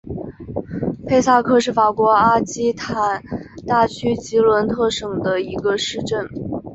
[1.05, 3.21] 佩萨克是法国阿基坦
[3.67, 6.27] 大区吉伦特省的一个市镇。